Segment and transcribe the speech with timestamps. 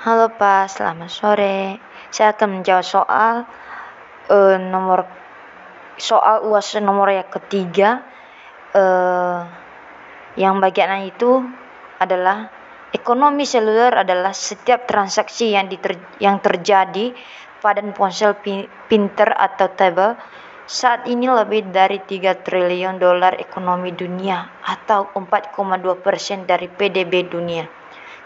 [0.00, 1.76] Halo Pak, selamat sore.
[2.08, 3.44] Saya akan menjawab soal
[4.32, 5.04] uh, nomor
[6.00, 8.00] soal UAS nomor yang ketiga
[8.72, 9.44] uh,
[10.40, 11.44] yang bagian itu
[12.00, 12.48] adalah
[12.96, 17.12] ekonomi seluler adalah setiap transaksi yang diter yang terjadi
[17.60, 18.40] pada ponsel
[18.88, 20.16] pinter atau tablet
[20.64, 27.79] saat ini lebih dari 3 triliun dolar ekonomi dunia atau 4,2 persen dari PDB dunia.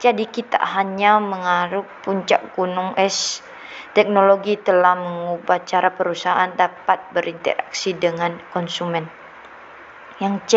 [0.00, 3.44] Jadi kita hanya mengaruk puncak gunung es.
[3.92, 9.04] Teknologi telah mengubah cara perusahaan dapat berinteraksi dengan konsumen.
[10.22, 10.52] Yang C,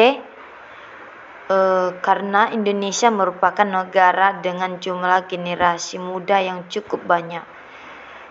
[1.52, 7.53] eh, karena Indonesia merupakan negara dengan jumlah generasi muda yang cukup banyak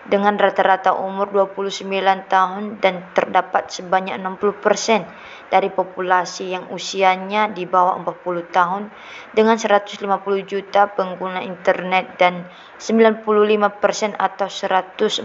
[0.03, 1.87] dengan rata-rata umur 29
[2.27, 5.07] tahun dan terdapat sebanyak 60%
[5.47, 8.91] dari populasi yang usianya di bawah 40 tahun
[9.31, 10.03] dengan 150
[10.43, 12.43] juta pengguna internet dan
[12.81, 15.23] 95% atau 142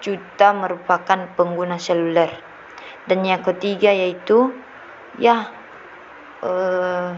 [0.00, 2.32] juta merupakan pengguna seluler.
[3.04, 4.56] Dan yang ketiga yaitu
[5.20, 5.52] ya
[6.40, 7.12] eh,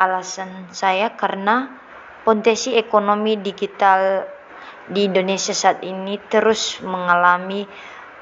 [0.00, 1.84] alasan saya karena
[2.24, 4.24] potensi ekonomi digital
[4.88, 7.64] di Indonesia saat ini terus mengalami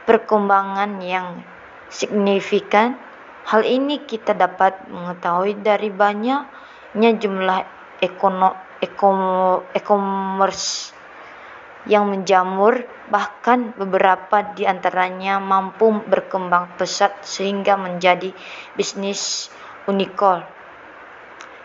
[0.06, 1.42] perkembangan yang
[1.90, 2.98] signifikan.
[3.42, 7.58] Hal ini kita dapat mengetahui dari banyaknya jumlah
[7.98, 8.54] ekono,
[9.74, 10.94] e-commerce
[11.90, 18.30] yang menjamur, bahkan beberapa di antaranya mampu berkembang pesat sehingga menjadi
[18.78, 19.50] bisnis
[19.90, 20.46] unikol.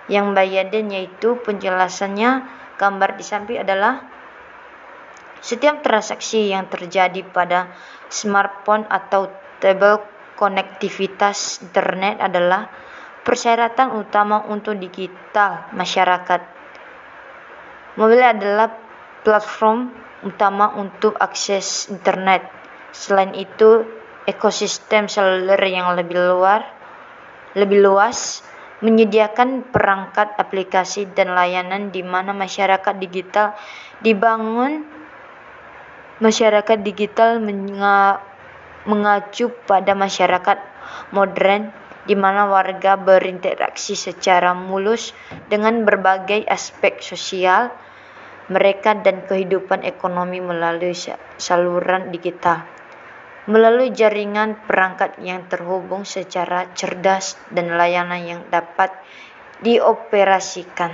[0.09, 2.49] Yang Bayaden yaitu penjelasannya
[2.81, 4.16] gambar di samping adalah
[5.41, 7.71] setiap transaksi yang terjadi pada
[8.09, 10.03] smartphone atau tablet
[10.37, 12.69] konektivitas internet adalah
[13.25, 16.41] persyaratan utama untuk digital masyarakat.
[17.97, 18.69] Mobil adalah
[19.25, 19.89] platform
[20.23, 22.45] utama untuk akses internet.
[22.93, 23.83] Selain itu,
[24.29, 26.61] ekosistem seluler yang lebih luar,
[27.57, 28.45] lebih luas
[28.85, 33.57] menyediakan perangkat aplikasi dan layanan di mana masyarakat digital
[34.05, 34.85] dibangun
[36.17, 37.37] masyarakat digital
[38.87, 40.57] mengacu pada masyarakat
[41.13, 41.69] modern
[42.07, 45.11] di mana warga berinteraksi secara mulus
[45.51, 47.69] dengan berbagai aspek sosial
[48.47, 50.95] mereka dan kehidupan ekonomi melalui
[51.35, 52.63] saluran digital
[53.47, 58.91] melalui jaringan perangkat yang terhubung secara cerdas dan layanan yang dapat
[59.63, 60.91] dioperasikan.